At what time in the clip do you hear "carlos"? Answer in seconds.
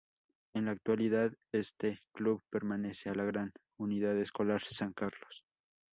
4.93-5.45